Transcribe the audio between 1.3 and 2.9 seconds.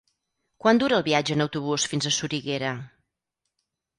en autobús fins a Soriguera?